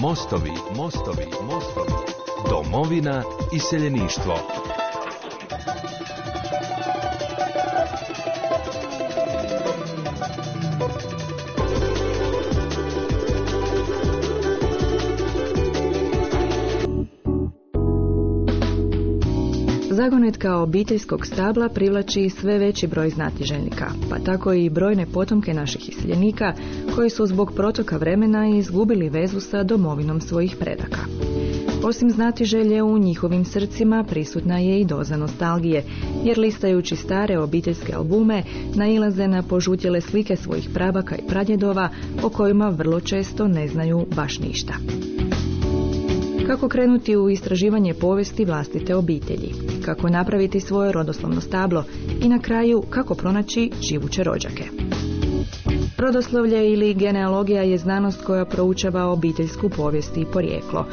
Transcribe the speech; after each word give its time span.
Mostovi, 0.00 0.52
mostovi, 0.76 1.26
mostovi. 1.42 1.92
Domovina 2.50 3.22
i 3.52 3.58
seljeništvo. 3.58 4.38
Zagonetka 19.96 20.56
obiteljskog 20.56 21.26
stabla 21.26 21.68
privlači 21.68 22.30
sve 22.30 22.58
veći 22.58 22.86
broj 22.86 23.10
znatiželjnika, 23.10 23.90
pa 24.10 24.18
tako 24.18 24.52
i 24.52 24.70
brojne 24.70 25.06
potomke 25.06 25.54
naših 25.54 25.88
iseljenika 25.88 26.52
koji 26.94 27.10
su 27.10 27.26
zbog 27.26 27.52
protoka 27.54 27.96
vremena 27.96 28.48
izgubili 28.48 29.08
vezu 29.08 29.40
sa 29.40 29.62
domovinom 29.62 30.20
svojih 30.20 30.56
predaka. 30.60 31.00
Osim 31.84 32.10
znatiželje 32.10 32.82
u 32.82 32.98
njihovim 32.98 33.44
srcima 33.44 34.04
prisutna 34.04 34.58
je 34.58 34.80
i 34.80 34.84
doza 34.84 35.16
nostalgije, 35.16 35.84
jer 36.24 36.38
listajući 36.38 36.96
stare 36.96 37.38
obiteljske 37.38 37.94
albume 37.94 38.42
nailaze 38.74 39.28
na 39.28 39.42
požutjele 39.42 40.00
slike 40.00 40.36
svojih 40.36 40.68
prabaka 40.74 41.16
i 41.16 41.28
pradjedova 41.28 41.88
o 42.22 42.28
kojima 42.28 42.68
vrlo 42.68 43.00
često 43.00 43.48
ne 43.48 43.68
znaju 43.68 44.06
baš 44.16 44.38
ništa. 44.38 44.74
Kako 46.46 46.68
krenuti 46.68 47.16
u 47.16 47.30
istraživanje 47.30 47.94
povijesti 47.94 48.44
vlastite 48.44 48.94
obitelji, 48.94 49.75
kako 49.86 50.08
napraviti 50.08 50.60
svoje 50.60 50.92
rodoslovno 50.92 51.40
stablo 51.40 51.84
i 52.20 52.28
na 52.28 52.38
kraju 52.38 52.82
kako 52.90 53.14
pronaći 53.14 53.70
živuće 53.82 54.22
rođake. 54.24 54.64
Rodoslovlje 55.98 56.72
ili 56.72 56.94
genealogija 56.94 57.62
je 57.62 57.78
znanost 57.78 58.24
koja 58.24 58.44
proučava 58.44 59.04
obiteljsku 59.06 59.68
povijest 59.68 60.16
i 60.16 60.26
porijeklo. 60.32 60.86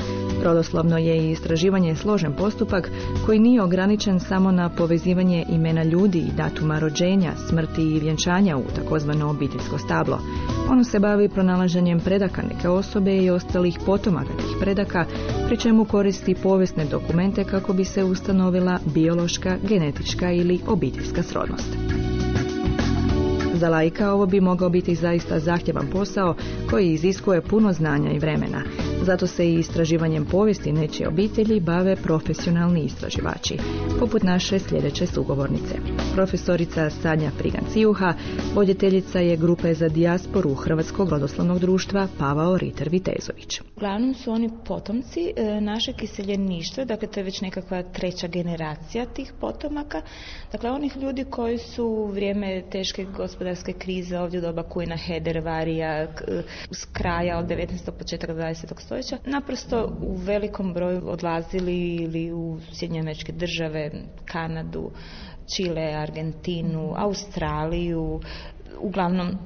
Rodoslovno 0.43 0.97
je 0.97 1.17
i 1.17 1.31
istraživanje 1.31 1.95
složen 1.95 2.33
postupak 2.33 2.91
koji 3.25 3.39
nije 3.39 3.61
ograničen 3.61 4.19
samo 4.19 4.51
na 4.51 4.69
povezivanje 4.69 5.45
imena 5.49 5.83
ljudi 5.83 6.19
i 6.19 6.31
datuma 6.37 6.79
rođenja, 6.79 7.31
smrti 7.49 7.81
i 7.81 7.99
vjenčanja 7.99 8.57
u 8.57 8.63
takozvano 8.75 9.29
obiteljsko 9.29 9.77
stablo. 9.77 10.19
Ono 10.69 10.83
se 10.83 10.99
bavi 10.99 11.29
pronalaženjem 11.29 11.99
predaka 11.99 12.41
neke 12.41 12.69
osobe 12.69 13.17
i 13.17 13.29
ostalih 13.29 13.79
potomaka 13.85 14.33
tih 14.37 14.57
predaka, 14.59 15.05
pri 15.47 15.57
čemu 15.57 15.85
koristi 15.85 16.35
povijesne 16.35 16.85
dokumente 16.85 17.43
kako 17.43 17.73
bi 17.73 17.85
se 17.85 18.03
ustanovila 18.03 18.79
biološka, 18.93 19.57
genetička 19.69 20.31
ili 20.31 20.59
obiteljska 20.67 21.23
srodnost. 21.23 21.77
Za 23.53 23.69
lajka 23.69 24.11
ovo 24.13 24.25
bi 24.25 24.41
mogao 24.41 24.69
biti 24.69 24.95
zaista 24.95 25.39
zahtjevan 25.39 25.87
posao 25.91 26.35
koji 26.69 26.93
iziskuje 26.93 27.41
puno 27.41 27.73
znanja 27.73 28.11
i 28.11 28.19
vremena. 28.19 28.61
Zato 29.03 29.27
se 29.27 29.47
i 29.49 29.53
istraživanjem 29.55 30.25
povijesti 30.25 30.71
nečije 30.71 31.07
obitelji 31.09 31.59
bave 31.59 31.95
profesionalni 31.95 32.81
istraživači, 32.83 33.57
poput 33.99 34.23
naše 34.23 34.59
sljedeće 34.59 35.07
sugovornice. 35.07 35.75
Profesorica 36.15 36.89
Sanja 36.89 37.31
Frigan-Cijuha, 37.39 38.13
voditeljica 38.55 39.19
je 39.19 39.37
grupe 39.37 39.73
za 39.73 39.87
dijasporu 39.89 40.53
Hrvatskog 40.53 41.09
rodoslovnog 41.09 41.59
društva 41.59 42.07
Pavao 42.19 42.57
Riter 42.57 42.89
Vitezović. 42.89 43.61
Uglavnom 43.75 44.13
su 44.13 44.31
oni 44.31 44.49
potomci 44.65 45.33
e, 45.35 45.61
našeg 45.61 46.03
iseljeništva, 46.03 46.85
dakle 46.85 47.07
to 47.07 47.19
je 47.19 47.23
već 47.23 47.41
nekakva 47.41 47.83
treća 47.83 48.27
generacija 48.27 49.05
tih 49.05 49.33
potomaka, 49.39 50.01
dakle 50.51 50.71
onih 50.71 50.97
ljudi 50.97 51.23
koji 51.23 51.57
su 51.57 51.85
u 51.85 52.05
vrijeme 52.07 52.63
teške 52.71 53.05
gospodarske 53.05 53.73
krize 53.73 54.19
ovdje 54.19 54.41
doba 54.41 54.63
Kujna, 54.63 54.97
Heder, 54.97 55.39
Varija, 55.39 56.07
s 56.71 56.85
kraja 56.85 57.39
od 57.39 57.45
19. 57.45 57.91
početak 57.91 58.29
20. 58.29 58.79
stoljeća, 58.79 58.92
naprosto 59.25 59.97
u 60.01 60.15
velikom 60.15 60.73
broju 60.73 61.01
odlazili 61.05 61.95
ili 61.95 62.33
u 62.33 62.59
Sjedinjene 62.71 63.13
države, 63.29 63.91
Kanadu, 64.25 64.91
Čile, 65.47 65.93
Argentinu, 65.93 66.93
Australiju, 66.97 68.21
uglavnom 68.79 69.37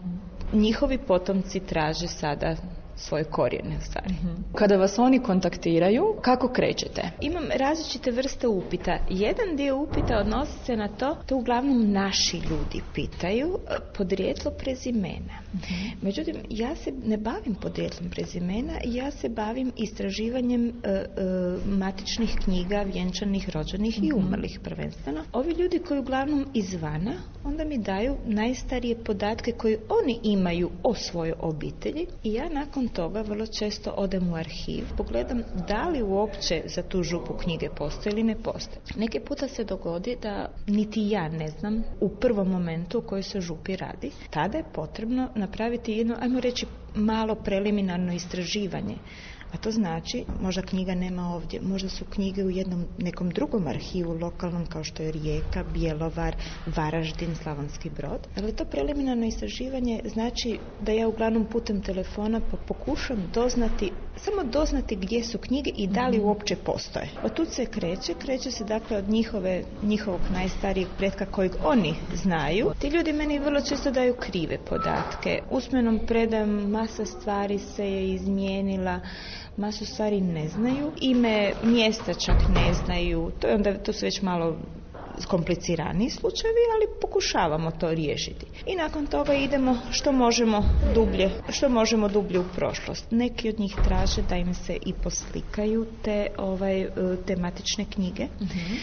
njihovi 0.53 0.97
potomci 0.97 1.59
traže 1.59 2.07
sada 2.07 2.55
svoje 2.97 3.23
korijene 3.23 3.81
stvari. 3.81 4.13
Mhm. 4.13 4.41
Kada 4.55 4.77
vas 4.77 4.99
oni 4.99 5.19
kontaktiraju, 5.19 6.15
kako 6.21 6.47
krećete? 6.47 7.01
Imam 7.21 7.43
različite 7.55 8.11
vrste 8.11 8.47
upita. 8.47 8.97
Jedan 9.09 9.55
dio 9.55 9.77
upita 9.77 10.17
odnosi 10.17 10.59
se 10.65 10.75
na 10.75 10.87
to, 10.87 11.17
to 11.25 11.35
uglavnom 11.37 11.91
naši 11.91 12.37
ljudi 12.37 12.81
pitaju 12.93 13.47
e, 13.47 13.75
podrijetlo 13.97 14.51
prezimena. 14.51 15.39
Mhm. 15.53 15.73
Međutim, 16.01 16.35
ja 16.49 16.75
se 16.75 16.91
ne 17.05 17.17
bavim 17.17 17.55
podrijetlom 17.55 18.09
prezimena, 18.09 18.73
ja 18.85 19.11
se 19.11 19.29
bavim 19.29 19.71
istraživanjem 19.75 20.67
e, 20.67 20.71
e, 20.89 21.03
matičnih 21.65 22.35
knjiga, 22.43 22.81
vjenčanih, 22.93 23.49
rođenih 23.49 24.03
i 24.03 24.07
mhm. 24.07 24.17
umrlih 24.17 24.59
prvenstveno. 24.63 25.23
Ovi 25.33 25.51
ljudi 25.51 25.79
koji 25.79 25.99
uglavnom 25.99 26.45
izvana, 26.53 27.13
onda 27.43 27.63
mi 27.63 27.77
daju 27.77 28.15
najstarije 28.25 29.03
podatke 29.03 29.51
koje 29.51 29.79
oni 29.89 30.19
imaju 30.23 30.69
o 30.83 30.93
svojoj 30.93 31.33
obitelji 31.39 32.07
i 32.23 32.33
ja 32.33 32.49
nakon 32.49 32.86
toga 32.89 33.21
vrlo 33.21 33.45
često 33.47 33.91
odem 33.91 34.31
u 34.31 34.35
arhiv, 34.35 34.85
pogledam 34.97 35.41
da 35.67 35.89
li 35.89 36.03
uopće 36.03 36.61
za 36.65 36.81
tu 36.81 37.03
župu 37.03 37.33
knjige 37.33 37.69
postoje 37.69 38.11
ili 38.13 38.23
ne 38.23 38.35
postoje. 38.43 38.81
Neki 38.95 39.19
puta 39.19 39.47
se 39.47 39.63
dogodi 39.63 40.17
da 40.21 40.49
niti 40.67 41.09
ja 41.09 41.29
ne 41.29 41.47
znam 41.49 41.83
u 41.99 42.09
prvom 42.09 42.47
momentu 42.51 42.99
u 42.99 43.01
kojoj 43.01 43.23
se 43.23 43.41
župi 43.41 43.75
radi. 43.75 44.11
Tada 44.29 44.57
je 44.57 44.63
potrebno 44.73 45.29
napraviti 45.35 45.91
jedno, 45.91 46.15
ajmo 46.19 46.39
reći, 46.39 46.65
malo 46.95 47.35
preliminarno 47.35 48.13
istraživanje 48.13 48.95
a 49.53 49.57
to 49.57 49.71
znači, 49.71 50.25
možda 50.41 50.61
knjiga 50.61 50.95
nema 50.95 51.35
ovdje, 51.35 51.61
možda 51.61 51.89
su 51.89 52.05
knjige 52.05 52.43
u 52.43 52.49
jednom 52.49 52.85
nekom 52.97 53.29
drugom 53.29 53.67
arhivu 53.67 54.13
lokalnom 54.13 54.65
kao 54.65 54.83
što 54.83 55.03
je 55.03 55.11
Rijeka, 55.11 55.63
Bjelovar, 55.73 56.35
Varaždin, 56.75 57.35
Slavonski 57.35 57.89
brod. 57.89 58.27
Ali 58.35 58.55
to 58.55 58.65
preliminarno 58.65 59.25
istraživanje 59.25 60.01
znači 60.05 60.59
da 60.81 60.91
ja 60.91 61.07
uglavnom 61.07 61.45
putem 61.45 61.81
telefona 61.81 62.41
pokušam 62.67 63.29
doznati, 63.33 63.91
samo 64.17 64.43
doznati 64.43 64.95
gdje 64.95 65.23
su 65.23 65.37
knjige 65.37 65.71
i 65.75 65.87
da 65.87 66.07
li 66.07 66.17
mhm. 66.17 66.27
uopće 66.27 66.55
postoje. 66.55 67.09
Od 67.23 67.33
tu 67.33 67.45
se 67.45 67.65
kreće, 67.65 68.13
kreće 68.13 68.51
se 68.51 68.63
dakle 68.63 68.97
od 68.97 69.09
njihove, 69.09 69.63
njihovog 69.83 70.21
najstarijeg 70.33 70.87
pretka 70.97 71.25
kojeg 71.25 71.51
oni 71.63 71.95
znaju. 72.15 72.71
Ti 72.79 72.87
ljudi 72.87 73.13
meni 73.13 73.39
vrlo 73.39 73.61
često 73.61 73.91
daju 73.91 74.15
krive 74.19 74.57
podatke. 74.69 75.41
Usmenom 75.51 75.99
predam 76.07 76.49
masa 76.49 77.05
stvari 77.05 77.59
se 77.59 77.91
je 77.91 78.13
izmijenila, 78.13 78.99
masu 79.57 79.85
stvari 79.85 80.21
ne 80.21 80.47
znaju, 80.47 80.91
ime 81.01 81.53
mjesta 81.63 82.13
čak 82.13 82.35
ne 82.49 82.73
znaju, 82.73 83.31
to 83.39 83.47
je 83.47 83.55
onda, 83.55 83.77
to 83.77 83.93
su 83.93 84.05
već 84.05 84.21
malo 84.21 84.57
kompliciraniji 85.25 86.09
slučajevi, 86.09 86.61
ali 86.75 86.99
pokušavamo 87.01 87.71
to 87.71 87.93
riješiti. 87.93 88.45
I 88.65 88.75
nakon 88.75 89.07
toga 89.07 89.33
idemo 89.33 89.77
što 89.91 90.11
možemo 90.11 90.63
dublje, 90.95 91.31
što 91.49 91.69
možemo 91.69 92.07
dublje 92.07 92.39
u 92.39 92.45
prošlost. 92.55 93.05
Neki 93.11 93.49
od 93.49 93.59
njih 93.59 93.75
traže 93.83 94.21
da 94.29 94.35
im 94.35 94.53
se 94.53 94.77
i 94.85 94.93
poslikaju 94.93 95.85
te 96.03 96.27
ovaj 96.37 96.87
tematične 97.25 97.85
knjige. 97.85 98.27
Mhm. 98.41 98.73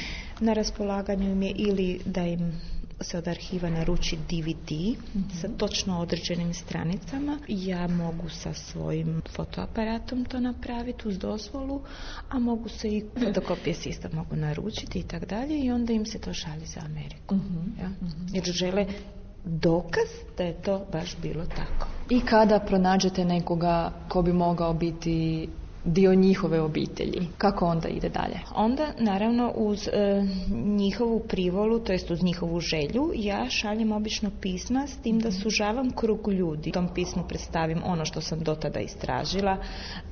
Na 0.41 0.53
raspolaganju 0.53 1.33
im 1.33 1.43
je 1.43 1.53
ili 1.56 2.00
da 2.05 2.22
im 2.22 2.61
se 3.00 3.19
od 3.19 3.28
arhiva 3.28 3.71
naruči 3.71 4.16
DVD 4.16 4.71
mm 5.15 5.25
sa 5.41 5.49
točno 5.49 6.00
određenim 6.00 6.55
stranicama. 6.55 7.38
Ja 7.49 7.88
mogu 7.88 8.28
sa 8.28 8.55
svojim 8.55 9.22
fotoaparatom 9.37 10.25
to 10.25 10.41
napraviti 10.41 11.09
uz 11.09 11.19
dozvolu, 11.19 11.83
a 12.28 12.38
mogu 12.38 12.69
se 12.69 12.88
i 12.88 13.04
fotokopije 13.25 13.75
se 13.75 13.88
isto 13.88 14.09
mogu 14.12 14.37
naručiti 14.37 14.99
i 14.99 15.03
tako 15.03 15.27
dalje 15.27 15.59
i 15.59 15.71
onda 15.71 15.93
im 15.93 16.06
se 16.06 16.19
to 16.19 16.33
šalje 16.33 16.66
za 16.66 16.81
Ameriku. 16.84 17.34
mm 17.34 17.75
Ja? 17.81 17.88
Mhm. 17.88 18.27
Jer 18.33 18.44
žele 18.44 18.87
dokaz 19.44 20.09
da 20.36 20.42
je 20.45 20.63
to 20.63 20.86
baš 20.92 21.16
bilo 21.22 21.45
tako. 21.45 21.89
I 22.10 22.21
kada 22.21 22.60
pronađete 22.60 23.24
nekoga 23.24 23.92
ko 24.09 24.22
bi 24.22 24.33
mogao 24.33 24.74
biti 24.74 25.48
dio 25.84 26.15
njihove 26.15 26.60
obitelji. 26.60 27.27
Kako 27.39 27.66
onda 27.66 27.89
ide 27.89 28.09
dalje? 28.09 28.41
Onda 28.54 28.92
naravno 28.98 29.53
uz 29.57 29.89
e, 29.89 30.22
njihovu 30.54 31.21
privolu, 31.28 31.78
to 31.78 31.92
jest 31.92 32.10
uz 32.10 32.22
njihovu 32.22 32.60
želju, 32.60 33.13
ja 33.15 33.51
šaljem 33.51 33.92
obično 33.92 34.31
pisma 34.41 34.86
s 34.86 34.97
tim 34.97 35.19
da 35.19 35.33
sužavam 35.33 35.91
krug 35.91 36.28
ljudi. 36.33 36.71
U 36.71 36.72
tom 36.72 36.89
pismu 36.95 37.22
predstavim 37.28 37.83
ono 37.84 38.04
što 38.04 38.21
sam 38.21 38.41
do 38.41 38.54
tada 38.54 38.81
istražila. 38.81 39.57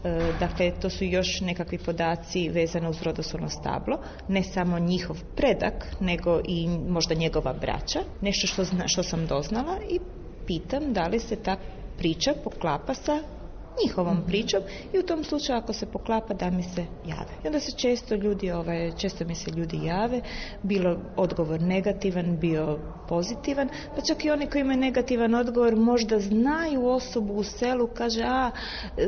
E, 0.05 0.33
dakle, 0.41 0.73
to 0.81 0.91
su 0.91 1.05
još 1.05 1.41
nekakvi 1.41 1.79
podaci 1.79 2.49
vezano 2.49 2.91
uz 2.91 3.03
rodoslovno 3.03 3.49
stablo. 3.49 3.99
Ne 4.29 4.43
samo 4.43 4.79
njihov 4.79 5.17
predak, 5.37 5.97
nego 6.01 6.41
i 6.49 6.69
možda 6.69 7.15
njegova 7.15 7.53
braća. 7.53 8.01
Nešto 8.21 8.47
što, 8.47 8.65
zna, 8.65 8.89
što 8.89 9.03
sam 9.03 9.27
doznala 9.27 9.79
i 9.91 9.99
pitam 10.47 10.93
da 10.93 11.07
li 11.07 11.19
se 11.19 11.37
ta 11.37 11.57
priča 11.99 12.33
poklapa 12.45 12.95
sa 12.95 13.23
njihovom 13.85 14.23
pričom 14.27 14.63
i 14.93 14.99
u 14.99 15.03
tom 15.03 15.25
slučaju 15.25 15.59
ako 15.59 15.73
se 15.73 15.87
poklapa 15.87 16.35
da 16.35 16.51
mi 16.51 16.63
se 16.63 16.87
jave. 17.07 17.33
I 17.45 17.47
onda 17.47 17.61
se 17.61 17.73
često 17.73 18.15
ljudi, 18.15 18.51
ovaj, 18.51 18.93
često 18.97 19.25
mi 19.25 19.35
se 19.35 19.51
ljudi 19.51 19.81
jave, 19.85 20.21
bilo 20.63 20.97
odgovor 21.17 21.61
negativan, 21.61 22.39
bio 22.41 22.79
pozitivan, 23.09 23.69
pa 23.97 24.03
čak 24.03 24.25
i 24.25 24.31
oni 24.31 24.47
koji 24.47 24.61
imaju 24.61 24.79
negativan 24.79 25.35
odgovor 25.35 25.77
možda 25.77 26.19
znaju 26.19 26.87
osobu 26.87 27.35
u 27.35 27.45
selu, 27.45 27.89
kaže 27.95 28.23
a 28.25 28.51
e, 28.97 29.07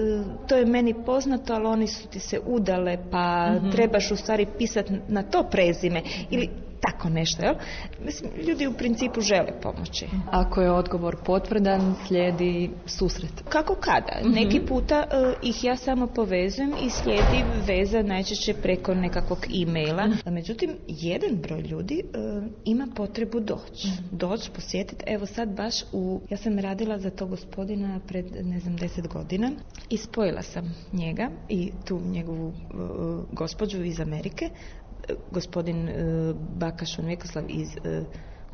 to 0.49 0.57
je 0.57 0.67
meni 0.67 0.95
poznato, 1.07 1.55
ali 1.55 1.67
oni 1.67 1.87
su 1.87 2.09
ti 2.09 2.21
se 2.21 2.41
udale, 2.47 2.99
pa 3.11 3.53
mhm. 3.53 3.71
trebaš 3.71 4.11
u 4.11 4.17
stvari 4.17 4.47
pisati 4.59 4.93
na 5.09 5.23
to 5.23 5.43
prezime 5.51 6.03
ili 6.31 6.51
tako 6.87 7.09
nešto, 7.09 7.43
jel? 7.43 7.55
Mislim, 8.05 8.31
ljudi 8.49 8.67
u 8.67 8.73
principu 8.73 9.21
žele 9.21 9.61
pomoći. 9.63 10.07
Ako 10.31 10.61
je 10.61 10.71
odgovor 10.71 11.17
potvrdan, 11.25 11.95
slijedi 12.07 12.71
susret. 12.87 13.33
Kako 13.49 13.75
kada? 13.75 14.21
Mhm. 14.21 14.31
Neki 14.35 14.61
puta 14.61 15.05
uh, 15.07 15.35
ih 15.43 15.65
ja 15.65 15.77
samo 15.77 16.07
povezujem 16.07 16.73
i 16.87 16.91
slijedi 16.91 17.45
veza 17.67 18.03
najčešće 18.03 18.55
preko 18.55 18.95
nekakvog 18.95 19.39
e-maila. 19.63 20.07
mm 20.07 20.35
Međutim, 20.35 20.71
jedan 20.89 21.37
broj 21.37 21.61
ljudi 21.61 22.03
uh, 22.05 22.45
ima 22.65 22.87
potrebu 22.97 23.41
doći. 23.41 23.89
mm 23.89 24.17
Doći, 24.17 24.51
posjetiti. 24.51 25.05
Evo 25.07 25.27
sad 25.27 25.49
baš 25.49 25.75
u... 25.93 26.21
Ja 26.31 26.37
sam 26.37 26.59
radila 26.59 26.99
za 26.99 27.11
to 27.11 27.27
gospodina 27.27 28.01
pred, 28.09 28.27
ne 28.43 28.61
znam, 28.61 28.77
deset 28.77 29.09
godina 29.09 29.51
i 29.91 29.97
spojila 29.97 30.43
sam 30.43 30.75
njega 30.93 31.31
i 31.49 31.71
tu 31.85 32.01
njegovu 32.01 32.47
uh, 32.49 32.55
gospođu 33.33 33.85
iz 33.85 34.01
Amerike 34.01 34.51
gospodin 35.31 35.89
e, 35.89 35.95
Bakašon 36.57 37.07
Vjekoslav 37.07 37.45
iz 37.49 37.69
e, 37.85 38.05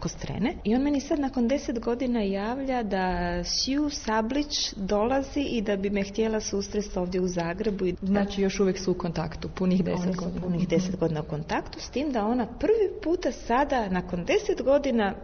Kostrene 0.00 0.55
i 0.64 0.75
on 0.75 0.82
meni 0.82 1.00
sad 1.00 1.20
nakon 1.20 1.49
deset 1.49 1.81
godina 1.81 2.23
javlja 2.23 2.82
da 2.82 3.35
Sju 3.44 3.91
Sablić 3.91 4.75
dolazi 4.76 5.41
i 5.41 5.62
da 5.62 5.76
bi 5.76 5.91
me 5.91 6.02
htjela 6.02 6.41
susresti 6.41 6.99
ovdje 6.99 7.20
u 7.20 7.29
Zagrebu. 7.29 7.87
I 7.87 7.94
znači 8.02 8.43
još 8.43 8.61
uvijek 8.61 8.79
su 8.79 8.91
u 8.93 8.94
kontaktu, 8.94 9.49
punih 9.55 9.85
deset 9.85 10.17
godina. 10.17 10.41
Punih 10.41 10.69
deset 10.69 10.97
godina 10.97 11.20
u 11.20 11.25
kontaktu, 11.25 11.81
s 11.81 11.91
tim 11.91 12.12
da 12.12 12.26
ona 12.26 12.47
prvi 12.47 13.00
puta 13.03 13.32
sada 13.32 13.88
nakon 13.88 14.25
deset 14.25 14.62
godina 14.62 15.14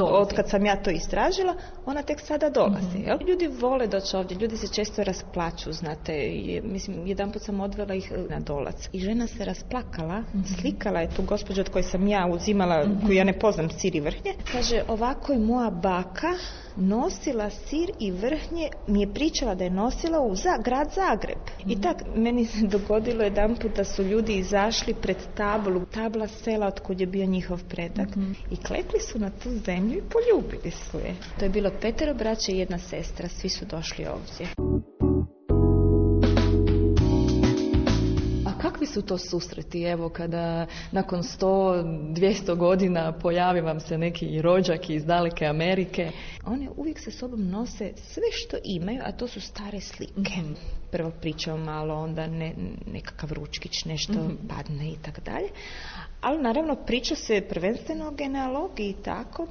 od 0.00 0.32
kad 0.32 0.48
sam 0.48 0.66
ja 0.66 0.82
to 0.82 0.90
istražila, 0.90 1.54
ona 1.86 2.02
tek 2.02 2.20
sada 2.20 2.50
dolazi. 2.50 2.98
mm 2.98 3.28
Ljudi 3.28 3.46
vole 3.60 3.86
doći 3.86 4.16
ovdje, 4.16 4.36
ljudi 4.36 4.56
se 4.56 4.68
često 4.68 5.04
rasplaću, 5.04 5.72
znate. 5.72 6.12
mislim, 6.62 7.06
jedan 7.06 7.32
put 7.32 7.42
sam 7.42 7.60
odvela 7.60 7.94
ih 7.94 8.12
na 8.30 8.40
dolac. 8.40 8.88
I 8.92 8.98
žena 8.98 9.26
se 9.26 9.44
rasplakala, 9.44 10.20
mm 10.20 10.44
slikala 10.60 11.00
je 11.00 11.10
tu 11.16 11.22
gospođu 11.22 11.60
od 11.60 11.68
koje 11.68 11.82
sam 11.82 12.08
ja 12.08 12.26
uzimala, 12.32 12.84
mm 12.84 13.00
koju 13.06 13.16
ja 13.16 13.24
ne 13.24 13.38
poznam, 13.38 13.70
Siri 13.70 14.00
Vrhnje. 14.00 14.34
Kaže, 14.52 14.82
ovako 14.88 15.32
je 15.32 15.38
moja 15.38 15.70
baka 15.70 16.28
nosila 16.76 17.50
sir 17.50 17.90
i 18.00 18.10
vrhnje, 18.10 18.68
mi 18.86 19.00
je 19.00 19.14
pričala 19.14 19.54
da 19.54 19.64
je 19.64 19.70
nosila 19.70 20.20
u 20.20 20.36
za, 20.36 20.58
grad 20.64 20.90
Zagreb. 20.94 21.38
I 21.66 21.80
tak, 21.80 21.96
meni 22.16 22.46
se 22.46 22.66
dogodilo 22.78 23.24
jedan 23.24 23.56
put 23.56 23.76
da 23.76 23.84
su 23.84 24.02
ljudi 24.02 24.36
izašli 24.36 24.94
pred 24.94 25.16
tablu, 25.34 25.84
tabla 25.86 26.28
sela 26.28 26.66
od 26.66 26.80
kud 26.80 27.00
je 27.00 27.06
bio 27.06 27.26
njihov 27.26 27.60
predak 27.68 28.08
i 28.50 28.56
klekli 28.56 29.00
su 29.00 29.18
na 29.18 29.30
tu 29.30 29.50
zemlju 29.50 29.73
i 29.76 30.02
poljubili 30.12 30.70
su 30.70 30.98
je. 30.98 31.14
To 31.38 31.44
je 31.44 31.48
bilo 31.48 31.70
petero 31.80 32.14
braća 32.14 32.52
i 32.52 32.58
jedna 32.58 32.78
sestra, 32.78 33.28
svi 33.28 33.48
su 33.48 33.64
došli 33.64 34.06
ovdje. 34.06 34.46
kakvi 38.64 38.86
su 38.86 39.02
to 39.02 39.18
susreti, 39.18 39.82
evo, 39.82 40.08
kada 40.08 40.66
nakon 40.92 41.22
100, 41.22 41.44
200 42.14 42.56
godina 42.56 43.12
pojavi 43.12 43.60
vam 43.60 43.80
se 43.80 43.98
neki 43.98 44.42
rođak 44.42 44.90
iz 44.90 45.04
daleke 45.04 45.46
Amerike? 45.46 46.10
One 46.46 46.68
uvijek 46.76 47.00
sa 47.00 47.10
sobom 47.10 47.50
nose 47.50 47.92
sve 47.96 48.22
što 48.32 48.56
imaju, 48.64 49.00
a 49.04 49.12
to 49.12 49.28
su 49.28 49.40
stare 49.40 49.80
slike. 49.80 50.32
Prvo 50.94 51.10
pričamo 51.10 51.56
malo, 51.56 51.94
onda 51.94 52.26
ne, 52.26 52.54
nekakav 52.92 53.32
ručkić, 53.32 53.84
nešto 53.84 54.12
mm 54.12 54.38
padne 54.48 54.90
i 54.90 54.96
tako 55.02 55.20
dalje. 55.20 55.48
Ali 56.20 56.42
naravno 56.42 56.76
priča 56.76 57.14
se 57.14 57.40
prvenstveno 57.48 58.08
o 58.08 58.10
genealogiji 58.10 58.88
i 58.88 59.02
tako 59.02 59.42
uh, 59.42 59.48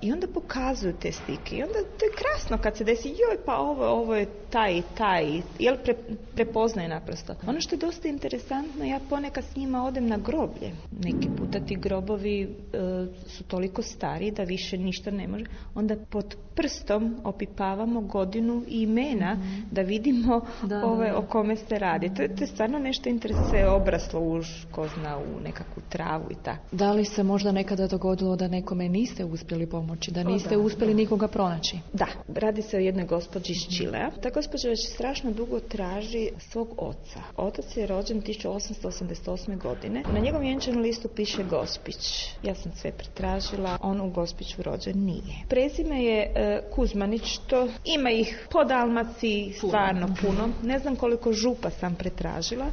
i 0.00 0.12
onda 0.12 0.26
pokazuju 0.26 0.94
te 1.00 1.12
slike 1.12 1.56
i 1.56 1.62
onda 1.62 1.78
to 1.98 2.04
je 2.04 2.12
krasno 2.18 2.58
kad 2.58 2.76
se 2.76 2.84
desi 2.84 3.08
joj 3.08 3.44
pa 3.46 3.56
ovo, 3.56 3.86
ovo 3.86 4.16
je 4.16 4.26
taj 4.50 4.78
i 4.78 4.82
taj 4.96 5.42
jel 5.58 5.76
pre, 5.84 5.94
prepoznaje 6.34 6.88
naprosto. 6.88 7.34
Ono 7.46 7.60
što 7.60 7.74
je 7.74 7.78
dosta 7.78 8.08
interesantno 8.08 8.84
ja 8.84 9.00
ponekad 9.08 9.44
s 9.44 9.56
njima 9.56 9.84
odem 9.84 10.06
na 10.06 10.16
groblje. 10.16 10.72
Neki 11.04 11.28
puta 11.38 11.60
ti 11.60 11.76
grobovi 11.76 12.44
uh, 12.44 13.16
su 13.26 13.44
toliko 13.44 13.82
stari 13.82 14.30
da 14.30 14.42
više 14.42 14.78
ništa 14.78 15.10
ne 15.10 15.28
može. 15.28 15.44
Onda 15.74 15.96
pod 16.10 16.36
prstom 16.54 17.16
opipavamo 17.24 18.00
godinu 18.00 18.64
i 18.68 18.82
imena 18.82 19.34
mhm. 19.34 19.60
da 19.70 19.82
vidimo 19.82 20.40
da, 20.70 20.86
ove, 20.86 21.14
o 21.14 21.22
kome 21.22 21.56
se 21.56 21.78
radi. 21.78 22.08
To, 22.08 22.28
to 22.36 22.44
je 22.44 22.46
stvarno 22.46 22.78
nešto 22.78 23.08
interesuje 23.08 23.68
obraslo 23.68 24.20
u 24.20 24.40
ko 24.70 24.88
zna 24.98 25.18
u 25.18 25.40
nekakvu 25.40 25.82
travu 25.88 26.24
i 26.30 26.34
tako. 26.44 26.62
Da 26.72 26.92
li 26.92 27.04
se 27.04 27.22
možda 27.22 27.52
nekada 27.52 27.86
dogodilo 27.86 28.36
da 28.36 28.48
nekome 28.48 28.88
niste 28.88 29.24
uspjeli 29.24 29.66
pomoći, 29.66 30.10
da 30.10 30.22
niste 30.22 30.56
uspjeli 30.56 30.94
nikoga 30.94 31.28
pronaći? 31.28 31.78
Da, 31.92 32.06
radi 32.34 32.62
se 32.62 32.76
o 32.76 32.80
jednoj 32.80 33.06
gospođi 33.06 33.52
iz 33.52 33.76
Čilea. 33.76 34.10
Ta 34.22 34.30
gospođa 34.30 34.68
već 34.68 34.88
strašno 34.88 35.32
dugo 35.32 35.60
traži 35.60 36.30
svog 36.38 36.68
oca. 36.76 37.20
Otac 37.36 37.76
je 37.76 37.86
rođen 37.86 38.22
1888. 38.22 39.58
godine. 39.62 40.02
Na 40.12 40.20
njegovom 40.20 40.46
vjenčanom 40.46 40.82
listu 40.82 41.08
piše 41.08 41.44
Gospić. 41.50 42.28
Ja 42.42 42.54
sam 42.54 42.72
sve 42.72 42.92
pretražila, 42.92 43.78
on 43.82 44.00
u 44.00 44.10
Gospiću 44.10 44.62
rođen 44.62 45.04
nije. 45.04 45.34
Prezime 45.48 46.04
je 46.04 46.32
e, 46.34 46.62
Kuzmanić, 46.74 47.38
to 47.38 47.68
ima 47.84 48.10
ih 48.10 48.46
po 48.50 48.64
Dalmaciji 48.64 49.52
stvarno 49.52 50.06
puno. 50.20 50.48
Ne 50.62 50.78
znam 50.78 50.96
koliko 50.96 51.32
župa 51.32 51.70
sam 51.70 51.94
pretražila. 51.94 52.70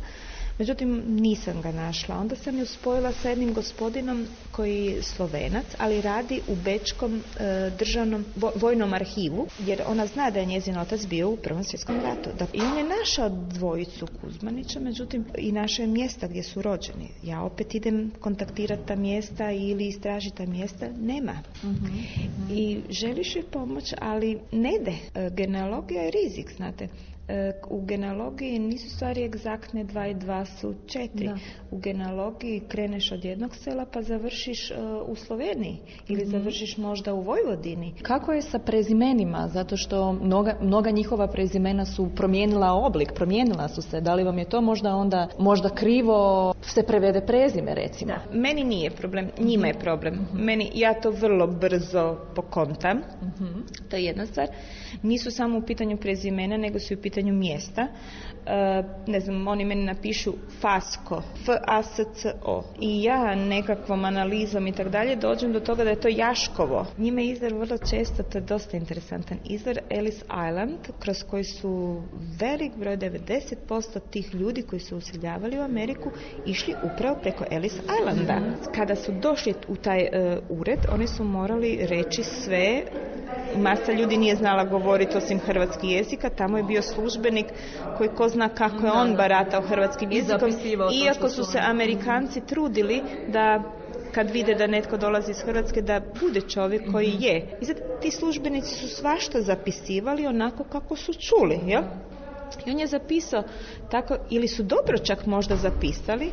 Međutim, 0.59 1.03
nisam 1.07 1.61
ga 1.61 1.71
našla. 1.71 2.17
Onda 2.17 2.35
sam 2.35 2.57
ju 2.59 2.65
spojila 2.65 3.11
sa 3.11 3.29
jednim 3.29 3.53
gospodinom 3.53 4.27
koji 4.51 4.85
je 4.85 5.03
slovenac, 5.03 5.65
ali 5.77 6.01
radi 6.01 6.41
u 6.47 6.55
Bečkom 6.55 7.15
e, 7.39 7.71
državnom 7.79 8.25
vojnom 8.55 8.93
arhivu, 8.93 9.47
jer 9.65 9.81
ona 9.87 10.07
zna 10.07 10.29
da 10.29 10.39
je 10.39 10.45
njezin 10.45 10.77
otac 10.77 11.05
bio 11.05 11.29
u 11.29 11.37
Prvom 11.37 11.63
svjetskom 11.63 11.95
ratu. 11.95 12.29
Da, 12.39 12.45
I 12.53 12.61
on 12.61 12.77
je 12.77 12.83
našao 12.99 13.29
dvojicu 13.29 14.07
Kuzmanića, 14.21 14.79
međutim 14.79 15.25
i 15.37 15.51
naše 15.51 15.87
mjesta 15.87 16.27
gdje 16.27 16.43
su 16.43 16.61
rođeni. 16.61 17.09
Ja 17.23 17.41
opet 17.41 17.75
idem 17.75 18.11
kontaktirati 18.19 18.87
ta 18.87 18.95
mjesta 18.95 19.51
ili 19.51 19.87
istražiti 19.87 20.37
ta 20.37 20.45
mjesta. 20.45 20.87
Nema. 20.99 21.33
Mhm. 21.63 21.85
I 22.51 22.81
želiš 22.89 23.35
joj 23.35 23.43
pomoć, 23.51 23.93
ali 24.01 24.39
ne 24.51 24.71
ide. 24.81 24.93
E, 25.15 25.29
genealogija 25.29 26.01
je 26.01 26.11
rizik, 26.11 26.53
znate. 26.55 26.87
E, 27.29 27.51
u 27.69 27.81
genealogiji 27.81 28.59
nisu 28.59 28.89
stvari 28.89 29.23
egzaktne, 29.23 29.83
dva 29.83 30.07
i 30.07 30.13
dva 30.13 30.45
su 30.45 30.73
četiri. 30.87 31.29
U 31.71 31.77
genealogiji 31.77 32.61
kreneš 32.67 33.11
od 33.11 33.25
jednog 33.25 33.55
sela 33.55 33.85
pa 33.93 34.01
završiš 34.01 34.71
e, 34.71 34.75
u 35.07 35.15
Sloveniji 35.15 35.77
ili 36.07 36.21
mhm. 36.21 36.31
završiš 36.31 36.77
možda 36.77 37.13
u 37.13 37.21
Vojvodini. 37.21 37.93
Kako 38.01 38.33
je 38.33 38.41
sa 38.41 38.59
prezimenima? 38.59 39.47
Zato 39.47 39.77
što 39.77 40.13
mnoga, 40.13 40.57
mnoga 40.61 40.91
njihova 40.91 41.27
prezimena 41.27 41.85
su 41.85 42.09
promijenila 42.15 42.73
oblik, 42.73 43.11
promijenila 43.15 43.67
su 43.67 43.81
se. 43.81 44.01
Da 44.01 44.13
li 44.13 44.23
vam 44.23 44.37
je 44.37 44.49
to 44.49 44.61
možda 44.61 44.95
onda 44.95 45.27
možda 45.39 45.69
krivo 45.69 46.53
se 46.61 46.83
prevede 46.83 47.21
prezime 47.21 47.75
recimo? 47.75 48.13
Da. 48.13 48.39
Meni 48.39 48.63
nije 48.63 48.91
problem, 48.91 49.29
njima 49.39 49.67
je 49.67 49.73
mhm. 49.73 49.81
problem. 49.81 50.13
Mhm. 50.13 50.43
Meni, 50.43 50.71
ja 50.75 50.93
to 51.01 51.11
vrlo 51.11 51.47
brzo 51.47 52.17
pokontam. 52.35 53.01
To 53.89 53.95
je 53.95 54.03
jedna 54.03 54.25
stvar. 54.25 54.47
Nisu 55.03 55.31
samo 55.31 55.57
u 55.57 55.61
pitanju 55.61 55.97
prezimena, 55.97 56.57
nego 56.57 56.79
su 56.79 56.93
u 56.93 56.97
pitanju 56.97 57.16
pitanju 57.17 57.33
mjesta. 57.33 57.87
E, 58.45 58.83
ne 59.07 59.19
znam, 59.19 59.47
oni 59.47 59.65
meni 59.65 59.85
napišu 59.85 60.33
FASCO, 60.61 61.21
F-A-S-C-O. 61.43 62.63
I 62.79 63.03
ja 63.03 63.35
nekakvom 63.35 64.05
analizom 64.05 64.67
i 64.67 64.71
tako 64.71 64.89
dalje 64.89 65.15
dođem 65.15 65.53
do 65.53 65.59
toga 65.59 65.83
da 65.83 65.89
je 65.89 66.01
to 66.01 66.07
Jaškovo. 66.07 66.85
Njime 66.97 67.25
je 67.25 67.31
izvor 67.31 67.53
vrlo 67.53 67.77
često, 67.77 68.23
to 68.23 68.37
je 68.37 68.41
dosta 68.41 68.77
interesantan 68.77 69.37
izvor, 69.45 69.79
Ellis 69.89 70.15
Island, 70.49 70.77
kroz 70.99 71.23
koji 71.29 71.43
su 71.43 72.01
velik 72.39 72.71
broj, 72.75 72.97
90% 72.97 73.99
tih 74.11 74.35
ljudi 74.35 74.61
koji 74.61 74.79
su 74.79 74.97
useljavali 74.97 75.59
u 75.59 75.63
Ameriku, 75.63 76.11
išli 76.45 76.73
upravo 76.93 77.17
preko 77.21 77.45
Ellis 77.51 77.73
Islanda. 77.73 78.41
Kada 78.75 78.95
su 78.95 79.11
došli 79.21 79.53
u 79.67 79.75
taj 79.75 79.99
e, 79.99 80.39
ured, 80.49 80.79
oni 80.91 81.07
su 81.07 81.23
morali 81.23 81.77
reći 81.81 82.23
sve 82.23 82.83
masa 83.55 83.91
ljudi 83.91 84.17
nije 84.17 84.35
znala 84.35 84.63
govoriti 84.63 85.17
osim 85.17 85.39
hrvatski 85.39 85.87
jezika, 85.87 86.29
tamo 86.29 86.57
je 86.57 86.63
bio 86.63 86.81
službenik 86.81 87.45
koji 87.97 88.09
ko 88.09 88.29
zna 88.29 88.49
kako 88.49 88.85
je 88.85 88.91
on 88.91 89.15
baratao 89.15 89.61
hrvatskim 89.61 90.11
jezikom, 90.11 90.49
iako 91.03 91.29
su 91.29 91.43
se 91.43 91.59
Amerikanci 91.59 92.41
trudili 92.41 93.01
da 93.27 93.63
kad 94.11 94.29
vide 94.29 94.55
da 94.55 94.67
netko 94.67 94.97
dolazi 94.97 95.31
iz 95.31 95.41
Hrvatske 95.41 95.81
da 95.81 96.01
bude 96.21 96.41
čovjek 96.41 96.91
koji 96.91 97.07
mhm. 97.07 97.23
je. 97.23 97.57
I 97.61 97.65
sad 97.65 97.75
ti 98.01 98.11
službenici 98.11 98.75
su 98.75 98.87
svašta 98.87 99.41
zapisivali 99.41 100.27
onako 100.27 100.63
kako 100.63 100.95
su 100.95 101.13
čuli, 101.13 101.59
jel? 101.65 101.83
I 102.65 102.71
on 102.71 102.79
je 102.79 102.87
zapisao 102.87 103.43
tako, 103.91 104.17
ili 104.29 104.47
su 104.47 104.63
dobro 104.63 104.97
čak 104.97 105.25
možda 105.25 105.55
zapisali, 105.55 106.31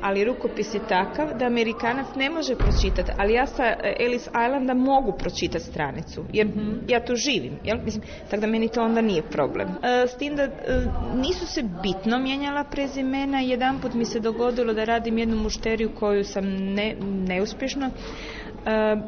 ali 0.00 0.24
rukopis 0.24 0.74
je 0.74 0.80
takav 0.88 1.38
da 1.38 1.46
Amerikanac 1.46 2.06
ne 2.16 2.30
može 2.30 2.54
pročitati, 2.56 3.12
ali 3.18 3.32
ja 3.32 3.46
sa 3.46 3.74
Ellis 4.00 4.26
Islanda 4.26 4.74
mogu 4.74 5.12
pročitati 5.18 5.64
stranicu, 5.64 6.24
jer 6.32 6.46
mhm. 6.46 6.72
ja 6.88 7.04
tu 7.04 7.14
živim, 7.16 7.58
jel? 7.64 7.78
Mislim, 7.84 8.04
tako 8.30 8.40
da 8.40 8.46
meni 8.46 8.68
to 8.68 8.82
onda 8.82 9.00
nije 9.00 9.22
problem. 9.22 9.68
E, 9.68 10.06
s 10.06 10.16
tim 10.16 10.36
da 10.36 10.42
e, 10.42 10.50
nisu 11.14 11.46
se 11.46 11.62
bitno 11.82 12.18
mijenjala 12.18 12.64
prezimena, 12.64 13.40
jedan 13.40 13.80
put 13.80 13.94
mi 13.94 14.04
se 14.04 14.20
dogodilo 14.20 14.72
da 14.74 14.84
radim 14.84 15.18
jednu 15.18 15.36
mušteriju 15.36 15.90
koju 15.94 16.24
sam 16.24 16.44
ne, 16.48 16.96
neuspješno 17.28 17.90
E, 18.45 18.45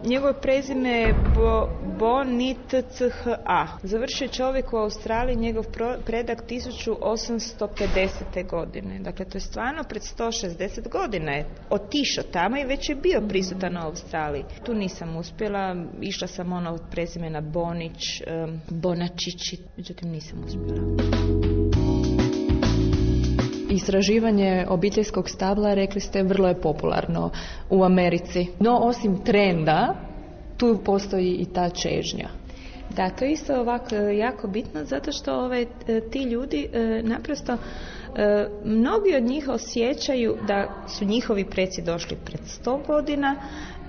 njegovo 0.05 0.33
prezime 0.33 0.91
je 0.91 1.15
Bo, 1.35 1.69
Bonitcha. 1.99 3.67
Završio 3.83 4.25
je 4.25 4.29
čovjek 4.29 4.73
u 4.73 4.77
Australiji, 4.77 5.37
njegov 5.37 5.65
predak 6.07 6.43
1850. 6.49 8.47
godine. 8.51 8.99
Dakle, 8.99 9.25
to 9.25 9.37
je 9.37 9.43
stvarno 9.43 9.85
pred 9.85 10.03
160 10.03 10.89
godina 10.89 11.33
je 11.33 11.47
otišao 11.71 12.25
tamo 12.33 12.59
i 12.59 12.65
već 12.65 12.89
je 12.89 12.95
bio 12.95 13.23
prisutan 13.29 13.77
u 13.77 13.81
Australiji. 13.81 14.45
Tu 14.65 14.75
nisam 14.75 15.17
uspjela, 15.17 15.77
išla 16.01 16.29
sam 16.29 16.53
ono 16.53 16.73
od 16.73 16.83
prezimena 16.91 17.41
Bonić, 17.41 18.23
Bonačići, 18.69 19.59
međutim 19.77 20.11
nisam 20.11 20.45
uspjela. 20.45 21.88
Istraživanje 23.71 24.67
obiteljskog 24.69 25.31
stabla, 25.31 25.75
rekli 25.75 26.01
ste, 26.01 26.23
vrlo 26.23 26.49
je 26.49 26.61
popularno 26.61 27.31
u 27.71 27.85
Americi. 27.85 28.47
No, 28.61 28.79
osim 28.79 29.25
trenda, 29.25 29.95
tu 30.57 30.79
postoji 30.85 31.33
i 31.33 31.45
ta 31.45 31.71
čežnja. 31.71 32.29
Da, 32.97 33.11
to 33.11 33.25
je 33.25 33.33
isto 33.33 33.61
ovako 33.61 33.95
e, 33.95 34.17
jako 34.17 34.49
bitno 34.49 34.85
zato 34.85 35.13
što 35.13 35.45
ove, 35.45 35.67
e, 35.89 36.01
ti 36.11 36.23
ljudi 36.23 36.69
e, 36.73 37.03
naprosto 37.05 37.57
mnogi 38.65 39.17
od 39.17 39.23
njih 39.23 39.49
osjećaju 39.49 40.37
da 40.47 40.85
su 40.89 41.05
njihovi 41.05 41.45
preci 41.45 41.83
došli 41.83 42.17
pred 42.25 42.41
sto 42.47 42.81
godina, 42.87 43.37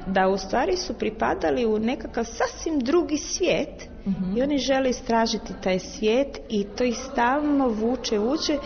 da 0.08 0.28
u 0.28 0.38
stvari 0.38 0.78
su 0.78 0.94
pripadali 0.94 1.66
u 1.66 1.80
nekakav 1.80 2.24
sasvim 2.24 2.80
drugi 2.80 3.18
svijet 3.18 3.90
mhm. 4.08 4.38
i 4.38 4.42
oni 4.42 4.58
žele 4.58 4.90
istražiti 4.90 5.54
taj 5.64 5.80
svijet 5.80 6.40
i 6.50 6.64
to 6.64 6.84
ih 6.84 6.98
stalno 6.98 7.68
vuče, 7.68 8.18
vuče 8.18 8.58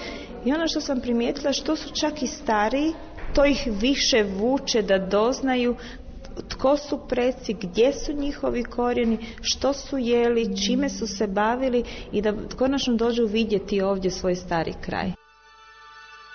i 0.45 0.53
ono 0.53 0.67
što 0.67 0.81
sam 0.81 1.01
primijetila, 1.01 1.53
što 1.53 1.75
su 1.75 1.89
čak 1.93 2.21
i 2.21 2.27
stariji, 2.27 2.93
to 3.35 3.45
ih 3.45 3.67
više 3.81 4.23
vuče 4.23 4.81
da 4.81 4.97
doznaju 4.97 5.75
tko 6.49 6.77
su 6.77 6.99
preci, 7.09 7.53
gdje 7.53 7.93
su 7.93 8.13
njihovi 8.13 8.63
korijeni, 8.63 9.17
što 9.41 9.73
su 9.73 9.97
jeli, 9.97 10.57
čime 10.65 10.89
su 10.89 11.07
se 11.07 11.27
bavili 11.27 11.83
i 12.11 12.21
da 12.21 12.33
konačno 12.57 12.95
dođu 12.95 13.25
vidjeti 13.25 13.81
ovdje 13.81 14.11
svoj 14.11 14.35
stari 14.35 14.73
kraj. 14.81 15.11